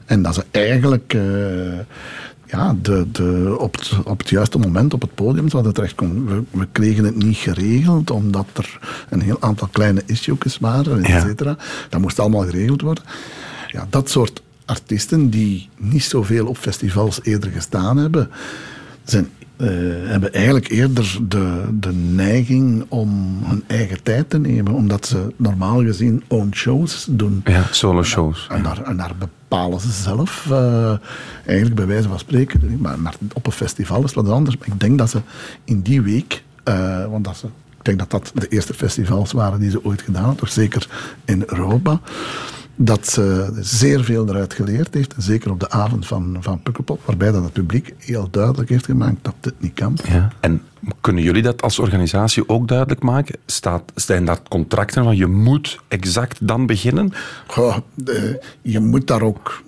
[0.06, 1.16] en dat ze eigenlijk
[2.52, 6.26] ja, de, de, op, het, op het juiste moment op het podium zouden terechtkomen.
[6.26, 8.78] We, we kregen het niet geregeld, omdat er
[9.10, 11.20] een heel aantal kleine issues waren, et Ja.
[11.20, 11.56] cetera.
[11.88, 13.04] Dat moest allemaal geregeld worden.
[13.68, 18.30] Ja, dat soort artiesten die niet zoveel op festivals eerder gestaan hebben,
[19.04, 19.28] zijn,
[19.62, 19.68] eh,
[20.10, 25.82] hebben eigenlijk eerder de, de neiging om hun eigen tijd te nemen, omdat ze normaal
[25.82, 27.40] gezien own shows doen.
[27.44, 28.46] Ja, solo shows.
[28.50, 30.94] En daar, en daar bepalen ze zelf, eh,
[31.44, 32.78] eigenlijk bij wijze van spreken.
[32.80, 34.56] Maar, maar op een festival is wat anders.
[34.56, 35.20] Maar ik denk dat ze
[35.64, 37.46] in die week, eh, want dat ze,
[37.78, 40.88] ik denk dat dat de eerste festivals waren die ze ooit gedaan hadden, toch zeker
[41.24, 42.00] in Europa,
[42.76, 45.14] dat ze zeer veel eruit geleerd heeft.
[45.18, 49.16] Zeker op de avond van, van Pukkelpop, waarbij dat het publiek heel duidelijk heeft gemaakt
[49.22, 49.98] dat dit niet kan.
[50.08, 50.28] Ja.
[50.40, 50.62] En
[51.00, 53.36] kunnen jullie dat als organisatie ook duidelijk maken?
[53.46, 57.12] Staat, zijn dat contracten van je moet exact dan beginnen?
[57.46, 59.62] Goh, de- je moet daar ook.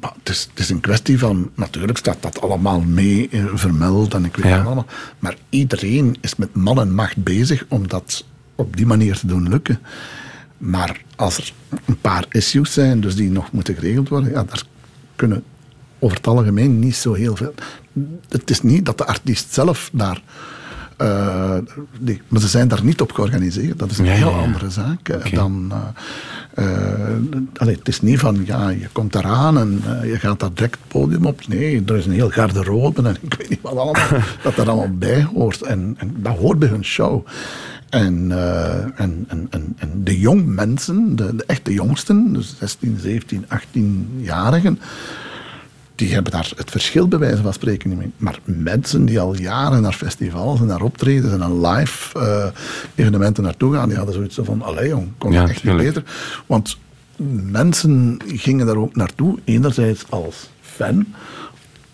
[0.00, 1.50] maar Het is, het is een kwestie van.
[1.54, 4.56] Natuurlijk staat dat allemaal mee eh, vermeld en ik weet Ja.
[4.56, 4.86] het allemaal.
[5.18, 9.48] Maar iedereen is met man en macht bezig om dat op die manier te doen
[9.48, 9.78] lukken.
[10.62, 11.52] Maar als er
[11.84, 14.62] een paar issues zijn, dus die nog moeten geregeld worden, ja, daar
[15.16, 15.42] kunnen
[15.98, 17.54] over het algemeen niet zo heel veel.
[18.28, 20.22] Het is niet dat de artiest zelf daar.
[20.96, 21.58] eh,
[22.28, 23.78] maar ze zijn daar niet op georganiseerd.
[23.78, 24.36] Dat is een Ja, heel ja.
[24.38, 25.72] andere zaak dan.
[26.54, 27.16] eh, eh,
[27.56, 30.88] allee, het is niet van ja, je komt eraan en je gaat daar direct het
[30.88, 31.46] podium op.
[31.48, 34.08] Nee, er is een heel garderobe en ik weet niet wat allemaal,
[34.42, 35.62] dat er allemaal bij hoort.
[35.62, 37.26] En, en dat hoort bij hun show.
[37.92, 42.98] En, eh, en, en, en, en de jong mensen, de, de echte jongsten, dus 16,
[43.00, 44.78] 17, 18-jarigen,
[45.94, 48.12] die hebben daar het verschil bij wijze van spreken niet mee.
[48.16, 52.46] Maar mensen die al jaren naar festivals en naar optredens en naar live eh,
[52.94, 56.02] evenementen naartoe gaan, die hadden zoiets van, allee jong, kon Ja, echt niet beter.
[56.46, 56.78] Want
[57.50, 61.06] mensen gingen daar ook naartoe, enerzijds als fan,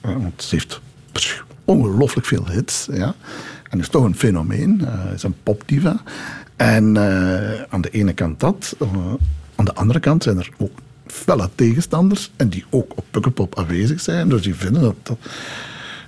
[0.01, 0.81] eh, want ze heeft
[1.65, 3.15] ongelooflijk veel hits, ja.
[3.69, 5.97] En is toch een fenomeen, eh, is een popdiva.
[6.57, 8.89] En eh, aan de ene kant dat, eh,
[9.57, 14.01] aan de andere kant zijn er ook felle tegenstanders en die ook op Pukkelpop aanwezig
[14.01, 14.29] zijn.
[14.29, 15.17] Dus die vinden dat, dat,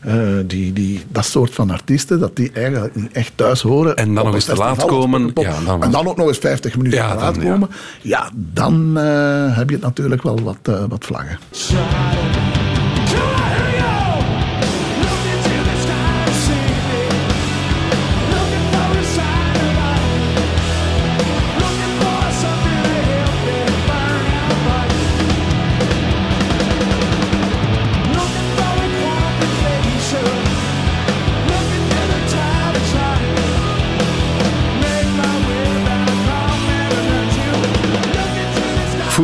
[0.01, 0.15] eh,
[0.47, 3.97] die, die, dat soort van artiesten, dat die eigenlijk niet echt thuis horen.
[3.97, 5.31] En dan nog een eens te laat komen.
[5.35, 7.69] Ja, dan- en dan ook nog eens 50 minuten Ja, te laat dan, komen.
[8.03, 11.39] Ja, dan eh, heb je natuurlijk wel wat, wat vlaggen.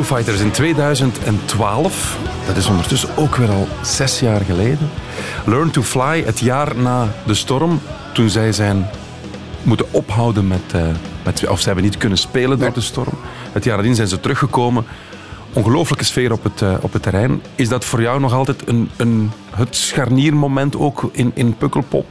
[0.06, 2.18] Fighters in 2012.
[2.46, 4.90] Dat is ondertussen ook weer al zes jaar geleden.
[5.46, 7.80] Learn to Fly, het jaar na de storm,
[8.14, 8.86] toen zij zijn
[9.62, 10.82] moeten ophouden met, eh,
[11.24, 13.14] met of ze hebben niet kunnen spelen door de storm.
[13.52, 14.84] Het jaar nadien zijn ze teruggekomen.
[15.52, 17.42] Ongelooflijke sfeer op het, eh, op het terrein.
[17.54, 22.06] Is dat voor jou nog altijd een, een, het scharniermoment ook in, in Pukkelpop?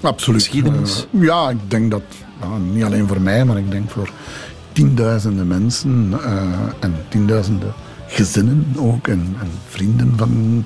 [0.00, 0.42] Absoluut.
[0.42, 1.06] Geschiedenis?
[1.12, 2.02] Eh, ja, ik denk dat,
[2.40, 4.10] nou, niet alleen voor mij, maar ik denk voor
[4.74, 6.42] tienduizenden mensen eh,
[6.80, 7.72] en tienduizenden
[8.06, 10.64] gezinnen ook en, en vrienden van.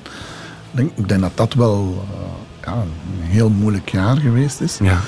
[0.71, 4.77] Ik denk, ik denk dat dat wel eh, ja, een heel moeilijk jaar geweest is.
[4.77, 4.99] Ja.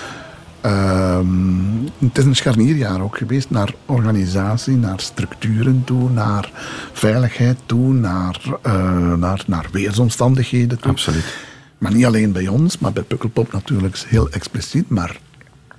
[0.62, 6.52] Ehm, het is een scharnierjaar ook geweest naar organisatie, naar structuren toe, naar
[6.94, 10.92] veiligheid toe, naar, eh, naar, naar weersomstandigheden toe.
[10.92, 11.36] Absoluut.
[11.78, 15.20] Maar niet alleen bij ons, maar bij Pukkelpop natuurlijk heel expliciet, maar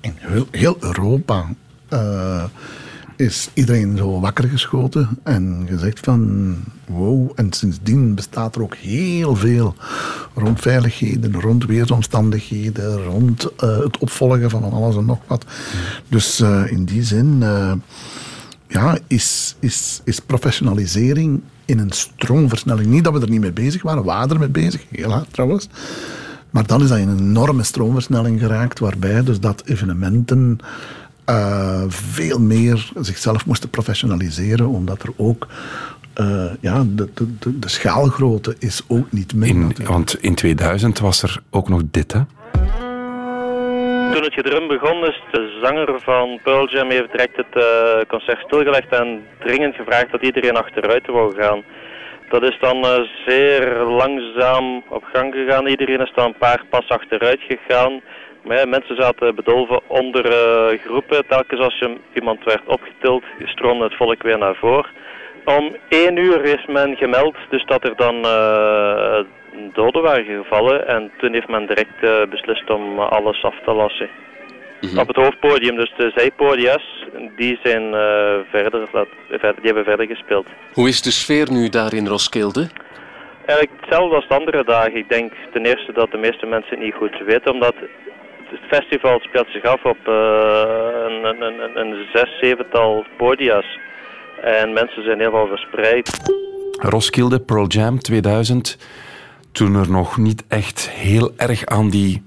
[0.00, 1.46] in heel, heel Europa
[3.16, 7.30] is iedereen zo wakker geschoten en gezegd van wow.
[7.34, 9.74] En sindsdien bestaat er ook heel veel
[10.34, 15.44] rond veiligheden, rond weersomstandigheden, rond eh, het opvolgen van alles en nog wat.
[16.08, 17.72] Dus eh, in die zin eh,
[18.68, 22.86] ja, is, is, is professionalisering in een stroomversnelling.
[22.86, 25.32] Niet dat we er niet mee bezig waren, we waren er mee bezig, heel hard
[25.32, 25.68] trouwens.
[26.50, 30.58] Maar dan is dat in een enorme stroomversnelling geraakt, waarbij dus dat evenementen
[31.24, 35.46] eh, veel meer zichzelf moesten professionaliseren, omdat er ook
[36.14, 39.32] eh, ja, de, de, de, de schaalgrootte is ook niet.
[39.32, 39.88] In, natuurlijk.
[39.88, 42.20] want in 2000 was er ook nog dit, hè?
[44.12, 48.38] Toen het gedrum begon, is de zanger van Pearl Jam heeft direct het eh, concert
[48.38, 51.62] stilgelegd en dringend gevraagd dat iedereen achteruit wou gaan.
[52.28, 55.66] Dat is dan eh, zeer langzaam op gang gegaan.
[55.66, 58.00] Iedereen is dan een paar pas achteruit gegaan.
[58.44, 61.26] Maar ja, mensen zaten bedolven onder eh, groepen.
[61.26, 64.90] Telkens als je, iemand werd opgetild, stroomde het volk weer naar voren.
[65.44, 69.24] Om één uur is men gemeld, dus dat er dan eh,
[69.72, 70.88] doden waren gevallen.
[70.88, 74.08] En toen heeft men direct eh, beslist om alles af te lassen.
[74.96, 77.94] Op het hoofdpodium, dus de zijpodia's, die zijn
[78.50, 78.88] verder,
[79.28, 80.46] die hebben verder gespeeld.
[80.72, 82.68] Hoe is de sfeer nu daar in Roskilde?
[83.46, 84.96] Eigenlijk hetzelfde als de andere dagen.
[84.96, 87.74] Ik denk ten eerste dat de meeste mensen het niet goed weten, omdat
[88.52, 90.14] het festival speelt zich af op eh,
[91.06, 93.78] een, een, een, een zes, zevental podia's.
[94.42, 96.32] En mensen zijn heel veel verspreid.
[96.80, 98.78] Roskilde, Pearl Jam 2000.
[99.52, 102.22] Toen er nog niet echt heel erg aan, die,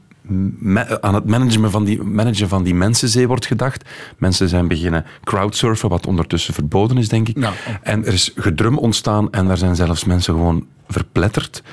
[1.01, 3.89] aan het managen van, die, managen van die mensenzee wordt gedacht.
[4.17, 7.37] Mensen zijn beginnen crowdsurfen, wat ondertussen verboden is, denk ik.
[7.81, 11.63] En er is gedrum ontstaan en daar zijn zelfs mensen gewoon verpletterd.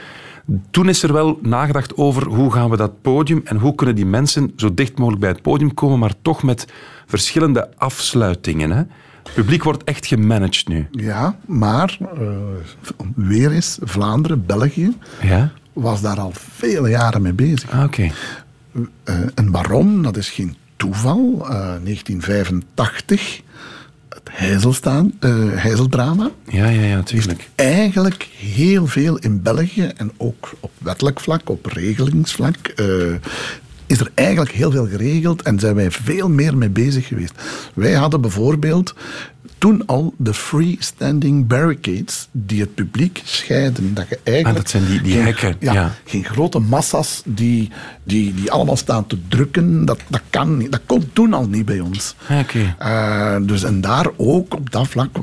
[0.71, 4.07] Toen is er wel nagedacht over hoe gaan we dat podium en hoe kunnen die
[4.07, 6.67] mensen zo dicht mogelijk bij het podium komen, maar toch met
[7.07, 8.71] verschillende afsluitingen.
[8.71, 8.83] Hè?
[9.23, 10.87] Het publiek wordt echt gemanaged nu.
[10.91, 12.29] Ja, maar eh,
[13.15, 15.53] weer eens Vlaanderen, België, Ja?
[15.73, 17.71] was daar al vele jaren mee bezig.
[17.71, 18.11] Ah, oké.
[19.05, 20.03] Eh, en waarom?
[20.03, 21.39] Dat is geen toeval.
[21.41, 21.49] Eh,
[21.85, 23.45] 1985, het
[24.31, 26.31] Heizelstaan, eh, Heizeldrama.
[26.49, 27.49] Ja, ja, ja, tuurlijk.
[27.55, 32.57] Eigenlijk heel veel in België en ook op wettelijk vlak, op regelingsvlak.
[32.67, 32.87] eh,
[33.87, 37.33] is er eigenlijk heel veel geregeld en zijn wij veel meer mee bezig geweest.
[37.75, 38.95] Wij hadden bijvoorbeeld
[39.63, 43.95] toen al de freestanding barricades die het publiek scheiden.
[43.95, 45.93] Dat je eigenlijk Ah, dat zijn die- die geen- hekken, Ja, ja.
[46.05, 47.71] geen grote massa's die,
[48.05, 49.85] die, die allemaal staan te drukken.
[49.85, 50.73] Dat, dat kan niet.
[50.73, 52.15] Dat kon toen al niet bij ons.
[52.29, 52.75] Ah, Oké.
[52.79, 55.17] Eh, dus en daar ook op dat vlak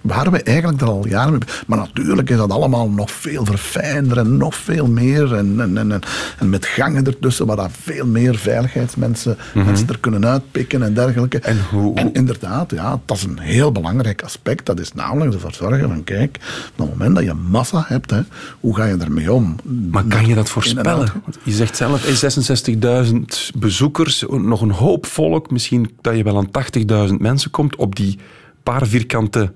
[0.00, 1.40] waren we eigenlijk er al jaren mee.
[1.66, 5.34] Maar natuurlijk is dat allemaal nog veel verfijnder en nog veel meer.
[5.34, 6.00] En, en, en,
[6.38, 9.64] en, met gangen ertussen waar dat veel meer veiligheidsmensen Mhm.
[9.66, 11.38] mensen er kunnen uitpikken en dergelijke.
[11.38, 14.66] En, hoe, En inderdaad, ja, dat is een heel belangrijk aspect.
[14.66, 16.38] Dat is namelijk ervoor zorgen van, kijk,
[16.72, 18.20] op het moment dat je massa hebt, hè,
[18.60, 19.56] hoe ga je ermee om?
[19.90, 21.08] Maar kan je dat voorspellen?
[21.42, 25.50] Je zegt zelf, eh, 66.000 bezoekers, nog een hoop volk.
[25.50, 28.18] Misschien dat je wel aan 80.000 mensen komt op die
[28.62, 29.52] paar vierkante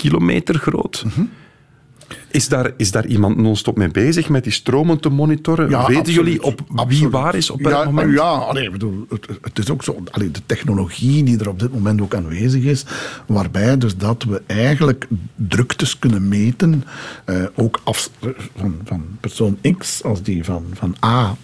[0.00, 1.04] kilometer groot.
[2.30, 5.70] Is daar, is daar iemand non-stop mee bezig met die stromen te monitoren?
[5.70, 6.24] Ja, Weten absoluut.
[6.24, 7.12] jullie op wie Absoluut.
[7.12, 8.12] waar is op welk ja, moment?
[8.12, 10.02] Ja, allee, ik bedoel, het, het is ook zo.
[10.10, 12.84] Allee, de technologie die er op dit moment ook aanwezig is,
[13.26, 16.84] waarbij dus dat we eigenlijk druktes kunnen meten,
[17.24, 18.10] eh, ook af,
[18.56, 21.36] van, van persoon X, als die van, van A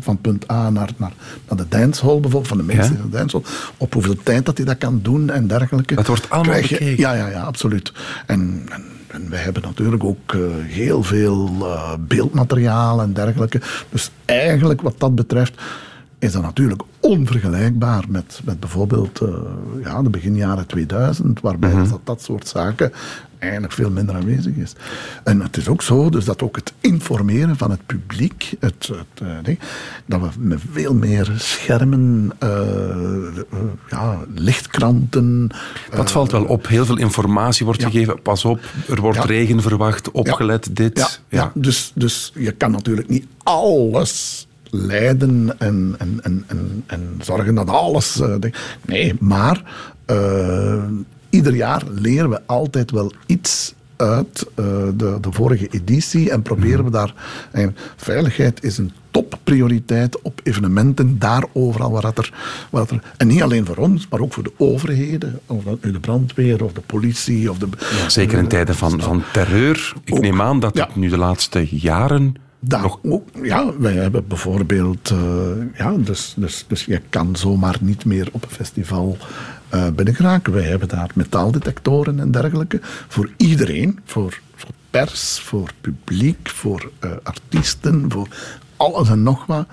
[0.00, 1.12] van punt A naar, naar,
[1.48, 2.82] naar de dancehall bijvoorbeeld, van de Ja.
[2.84, 3.44] in de dancehall,
[3.76, 5.94] op hoeveel tijd dat hij dat kan doen en dergelijke.
[5.94, 6.96] Dat wordt allemaal je- bekeken.
[6.98, 7.92] Ja, ja, ja, absoluut.
[8.26, 13.60] En, en, en wij hebben natuurlijk ook eh, heel veel eh, beeldmateriaal en dergelijke.
[13.90, 15.60] Dus eigenlijk wat dat betreft
[16.22, 19.28] is dat natuurlijk onvergelijkbaar met, met bijvoorbeeld eh,
[19.82, 21.88] ja, de beginjaren 2000, waarbij Mhm.
[21.90, 22.92] dat, dat soort zaken
[23.38, 24.72] eigenlijk veel minder aanwezig is.
[25.24, 29.46] En het is ook zo dus dat ook het informeren van het publiek, het, het,
[29.46, 29.56] eh,
[30.06, 32.48] dat we met veel meer schermen, eh,
[33.88, 35.48] ja, lichtkranten...
[35.90, 36.66] Dat valt wel op.
[36.68, 37.90] Heel veel informatie wordt Ja.
[37.90, 38.22] gegeven.
[38.22, 39.24] Pas op, er wordt Ja.
[39.24, 40.10] regen verwacht.
[40.10, 41.20] Opgelet, dit.
[41.28, 41.50] Ja.
[41.54, 47.70] Dus, dus je kan natuurlijk niet alles leiden en, en, en, en, en zorgen dat
[47.70, 48.20] alles.
[48.20, 48.34] eh,
[48.86, 49.62] nee, maar
[50.04, 50.82] eh,
[51.30, 56.84] ieder jaar leren we altijd wel iets uit eh, de, de vorige editie en proberen
[56.84, 57.14] we daar.
[57.50, 58.92] En veiligheid is een
[59.44, 62.32] prioriteit op evenementen, daar overal waar dat er,
[62.70, 63.02] waar dat er...
[63.16, 66.64] En niet alleen voor ons, maar ook voor de overheden, of dat nu de brandweer
[66.64, 67.50] of de politie.
[67.50, 67.68] Of de,
[68.02, 69.92] Ja, zeker in tijden van, van terreur.
[70.04, 72.34] Ik neem aan dat het nu de laatste jaren
[73.42, 78.42] ja, wij hebben bijvoorbeeld, eh, ja, dus, dus, dus je kan zomaar niet meer op
[78.42, 79.16] een festival
[79.74, 80.52] uh, binnengeraken.
[80.52, 84.40] Wij hebben daar metaaldetectoren en dergelijke voor iedereen, voor,
[84.90, 88.28] pers, voor publiek, voor uh, artiesten, voor
[88.76, 89.66] alles en nog wat.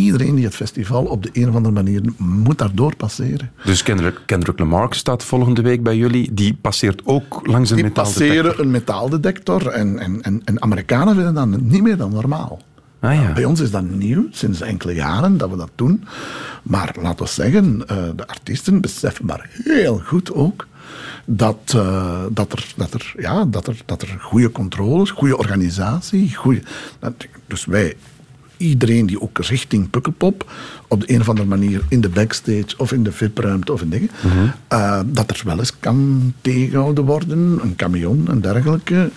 [0.00, 3.50] Iedereen die het festival op de een of andere manier moet daardoor passeren.
[3.64, 6.34] Dus Kendrick, Kendrick Lamar staat volgende week bij jullie.
[6.34, 8.28] Die passeert ook langs een die metaaldetector?
[8.28, 9.66] Die passeren een metaaldetector.
[9.66, 12.60] En, en, en, en Amerikanen vinden dat niet meer dan normaal.
[13.00, 13.32] Ah, ja.
[13.32, 16.04] Bij ons is dat nieuw, sinds enkele jaren dat we dat doen.
[16.62, 20.66] Maar laten we zeggen, uh, de artiesten beseffen maar heel goed ook
[21.24, 26.34] dat, uh, dat, er, dat, er, ja, dat, er, dat er goede controles, goede organisatie,
[26.34, 26.62] goede,
[27.46, 27.96] dus wij
[28.60, 30.52] iedereen die ook richting Pukkelpop
[30.88, 33.90] op de een of andere manier in de backstage of in de VIP-ruimte of in
[33.90, 34.52] dingen, mm -hmm.
[34.72, 39.10] uh, dat er wel eens kan tegengehouden worden, een camion en dergelijke.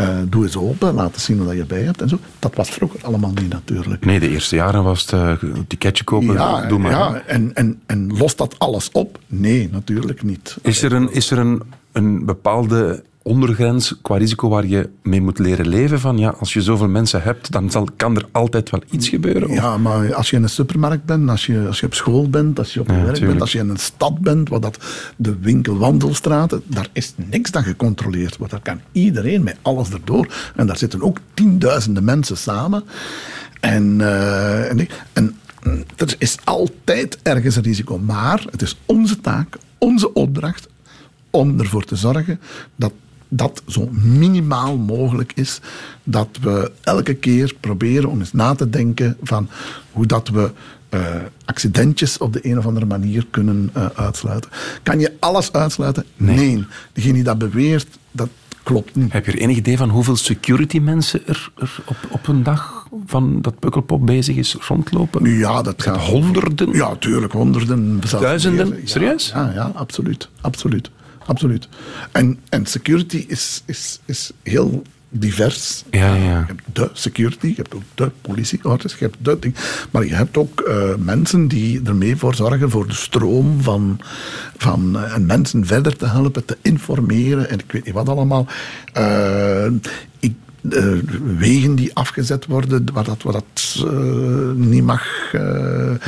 [0.00, 2.18] Uh, doe eens open, laten zien wat je bij hebt en zo.
[2.38, 4.04] Dat was vroeger allemaal niet natuurlijk.
[4.04, 5.32] Nee, de eerste jaren was het uh,
[5.66, 6.90] ticketje kopen, ja, doe maar.
[6.90, 9.18] Ja, en, en, en lost dat alles op?
[9.26, 10.56] Nee, natuurlijk niet.
[10.62, 15.38] Is er een, is er een, een bepaalde ondergrens qua risico waar je mee moet
[15.38, 16.00] leren leven?
[16.00, 19.48] Van ja, als je zoveel mensen hebt, dan zal, kan er altijd wel iets gebeuren.
[19.48, 19.54] Of?
[19.54, 22.58] Ja, maar als je in een supermarkt bent, als je, als je op school bent,
[22.58, 23.30] als je op je ja, werk tuurlijk.
[23.30, 24.78] bent, als je in een stad bent, waar dat
[25.16, 28.52] de winkelwandelstraten, daar is niks dan gecontroleerd wordt.
[28.52, 30.26] Daar kan iedereen met alles erdoor.
[30.56, 32.84] En daar zitten ook tienduizenden mensen samen.
[33.60, 35.36] En, uh, en, en
[35.96, 37.98] er is altijd ergens een risico.
[37.98, 40.68] Maar het is onze taak, onze opdracht,
[41.30, 42.40] om ervoor te zorgen
[42.76, 42.92] dat
[43.34, 45.60] dat zo minimaal mogelijk is.
[46.04, 49.48] Dat we elke keer proberen om eens na te denken van
[49.92, 50.50] hoe dat we
[50.90, 51.00] uh,
[51.44, 54.50] accidentjes op de een of andere manier kunnen uh, uitsluiten.
[54.82, 56.04] Kan je alles uitsluiten?
[56.16, 56.36] Nee.
[56.36, 56.64] nee.
[56.92, 58.28] Degene die dat beweert, dat
[58.62, 59.12] klopt niet.
[59.12, 62.86] Heb je er enig idee van hoeveel security mensen er, er op, op een dag
[63.06, 65.36] van dat Pukkelpop bezig is rondlopen?
[65.38, 66.72] Ja, dat gaat honderden.
[66.72, 68.00] Ja, tuurlijk, honderden.
[68.20, 68.68] Duizenden?
[68.68, 69.30] Ja, Serieus?
[69.34, 70.28] Ja, ja, absoluut.
[70.40, 70.90] absoluut.
[71.26, 71.68] Absoluut.
[72.12, 74.82] En, en security is, is, is heel
[75.12, 75.84] divers.
[75.90, 76.38] Ja, ja.
[76.38, 79.54] Je hebt de security, je hebt ook de politieauto's, je hebt de ding.
[79.90, 84.00] Maar je hebt ook uh, mensen die ermee voor zorgen voor de stroom van,
[84.56, 88.46] van uh, en mensen verder te helpen, te informeren en ik weet niet wat allemaal.
[88.98, 89.66] Uh,
[90.18, 90.34] ik,
[91.38, 93.86] wegen die afgezet worden waar dat, waar dat
[94.56, 95.06] niet mag.
[95.32, 95.98] Mm-hmm.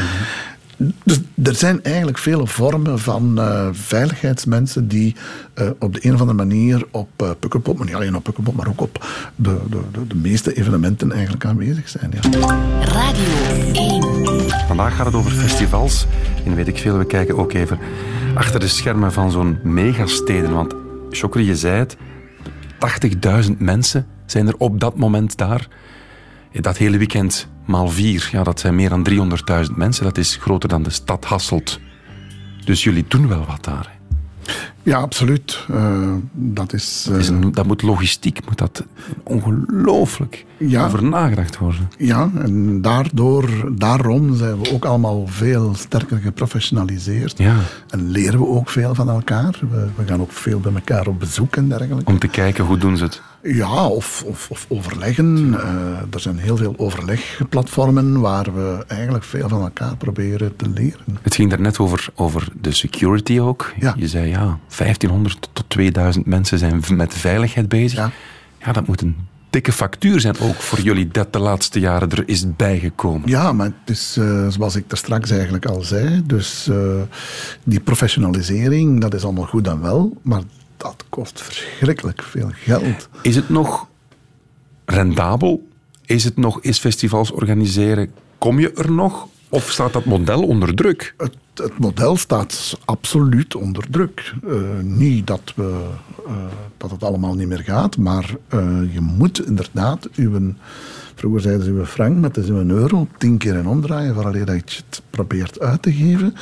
[1.05, 5.17] Dus er zijn eigenlijk vele vormen van uh, veiligheidsmensen die
[5.59, 8.55] uh, op de een of andere manier op uh, Pukkelpop, maar niet alleen op Pukkelpop,
[8.55, 9.07] maar ook op
[9.37, 12.13] de, de, de, de meeste evenementen eigenlijk aanwezig zijn.
[12.21, 12.31] Ja.
[12.81, 13.25] Radio
[13.73, 14.51] 1.
[14.67, 16.07] Vandaag gaat het over festivals.
[16.45, 17.79] En weet ik veel, we kijken ook even
[18.35, 20.53] achter de schermen van zo'n megasteden.
[20.53, 20.75] Want
[21.11, 21.97] Chokri, je zei het,
[23.47, 25.69] 80.000 mensen zijn er op dat moment daar.
[26.61, 29.09] Dat hele weekend maal vier, ja, dat zijn meer dan
[29.67, 30.05] 300.000 mensen.
[30.05, 31.81] Dat is groter dan de stad Hasselt.
[32.65, 33.93] Dus jullie doen wel wat daar.
[34.85, 35.67] Ja, absoluut.
[35.71, 37.13] Uh, dat, is, uh...
[37.13, 38.85] dat, is een, dat moet logistiek, moet dat
[39.23, 41.89] ongelooflijk ja, over nagedacht worden.
[41.99, 47.39] Ja, en daardoor, daarom zijn we ook allemaal veel sterker geprofessionaliseerd.
[47.39, 47.57] Ja.
[47.89, 49.59] En leren we ook veel van elkaar.
[49.71, 52.11] We, we gaan ook veel bij elkaar op bezoek en dergelijke.
[52.11, 53.23] Om te kijken, hoe doen ze het?
[53.43, 55.47] Ja, of, of, of overleggen.
[55.47, 55.59] Uh,
[56.11, 61.19] er zijn heel veel overlegplatformen waar we eigenlijk veel van elkaar proberen te leren.
[61.23, 63.73] Het ging daarnet over, over de security ook.
[63.81, 63.95] Ja.
[63.99, 67.99] Je zei ja, 1500 tot 2000 mensen zijn met veiligheid bezig.
[67.99, 68.11] Ja,
[68.59, 69.17] ja dat moet een
[69.55, 73.29] dikke factuur zijn ook voor jullie dat de laatste jaren er is bijgekomen.
[73.29, 76.23] Ja, maar het is uh, zoals ik er straks eigenlijk al zei.
[76.27, 77.03] Dus uh,
[77.65, 80.17] die professionalisering, dat is allemaal goed en wel.
[80.23, 80.43] Maar
[80.77, 83.09] dat kost verschrikkelijk veel geld.
[83.23, 83.87] Is het nog
[84.85, 85.69] rendabel?
[86.07, 89.29] Is het nog, is festivals organiseren, kom je er nog?
[89.55, 91.15] Of staat dat model onder druk?
[91.17, 94.35] Het, het model staat absoluut onder druk.
[94.45, 95.89] Uh, niet dat, we,
[96.27, 96.33] uh,
[96.77, 100.55] dat het allemaal niet meer gaat, maar uh, je moet inderdaad uw...
[101.15, 103.09] Vroeger zeiden ze uw frank, maar het is een euro.
[103.19, 106.35] Tien keer in omdraaien, vooral dat je het probeert uit te geven.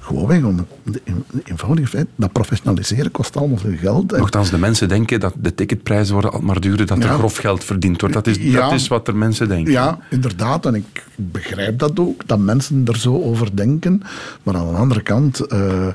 [0.00, 1.00] Gewoonweg om de
[1.44, 4.16] eenvoudige feit, dat professionaliseren kost allemaal veel geld.
[4.16, 7.64] Nochtans, de mensen denken dat de ticketprijzen worden altijd maar duurder, dat er grof geld
[7.64, 8.14] verdiend wordt.
[8.14, 8.60] Dat is, Ja.
[8.60, 9.72] dat is wat er mensen denken.
[9.72, 10.66] Ja, inderdaad.
[10.66, 14.02] En ik begrijp dat ook, dat mensen er zo over denken.
[14.42, 15.86] Maar aan de andere kant, eh,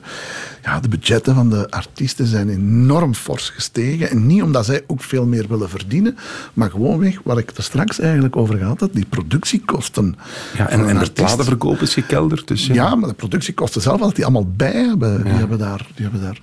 [0.64, 4.10] ja, de budgetten van de artiesten zijn enorm fors gestegen.
[4.10, 6.18] En niet omdat zij ook veel meer willen verdienen,
[6.54, 10.16] maar gewoonweg, waar ik er straks eigenlijk over gehad had, die productiekosten.
[10.58, 12.48] Ja, en, en de platenverkoop is gekelderd.
[12.48, 12.74] Dus, ja.
[12.74, 16.22] Ja, maar de productiekosten zelf, wat die allemaal bij hebben, die, hebben daar, die hebben
[16.22, 16.42] daar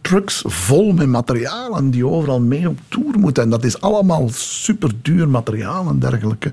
[0.00, 3.42] trucks vol met materialen die overal mee op tour moeten.
[3.42, 6.52] En dat is allemaal super duur materiaal en dergelijke.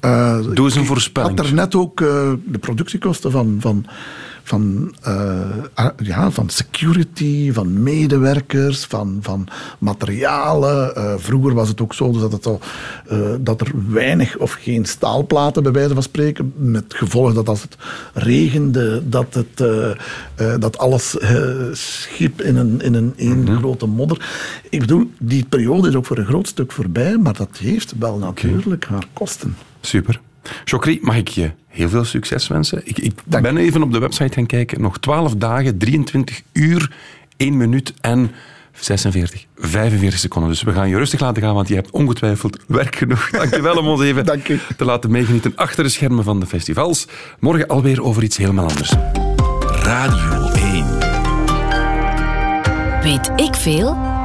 [0.00, 1.36] Eh, Doe eens een ik voorspelling.
[1.36, 3.86] had daarnet ook eh, de productiekosten van, van,
[4.48, 5.40] van, eh,
[5.74, 10.96] ah, ja, van security, van medewerkers, van, van materialen.
[10.96, 12.60] Eh, vroeger was het ook zo dat, het al,
[13.08, 17.62] eh, dat er weinig of geen staalplaten, bij wijze van spreken, met gevolg dat als
[17.62, 17.76] het
[18.14, 19.64] regende, dat, het,
[20.60, 21.16] dat alles
[21.72, 23.56] schiep in een, in een één Mhm.
[23.56, 24.28] grote modder.
[24.70, 28.18] Ik bedoel, die periode is ook voor een groot stuk voorbij, maar dat heeft wel
[28.18, 29.56] natuurlijk haar kosten.
[29.80, 30.20] Super.
[30.64, 32.80] Chokri, mag ik je heel veel succes wensen?
[32.84, 34.80] Ik, ik ben even op de website gaan kijken.
[34.80, 36.92] Nog 12 dagen, 23 uur,
[37.36, 38.30] 1 minuut en
[38.72, 40.50] 46, 45 seconden.
[40.50, 43.30] Dus we gaan je rustig laten gaan, want je hebt ongetwijfeld werk genoeg.
[43.32, 44.24] Dankjewel om ons even
[44.76, 47.06] te laten meegenieten achter de schermen van de festivals.
[47.40, 48.92] Morgen alweer over iets helemaal anders.
[49.82, 50.98] Radio 1.
[53.02, 54.17] Weet ik veel?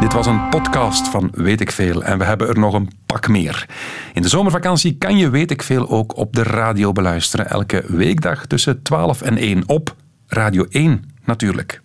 [0.00, 3.28] Dit was een podcast van Weet ik Veel en we hebben er nog een pak
[3.28, 3.68] meer.
[4.14, 7.50] In de zomervakantie kan je Weet ik Veel ook op de radio beluisteren.
[7.50, 9.94] Elke weekdag tussen 12 en 1 op
[10.26, 11.80] Radio 1 natuurlijk.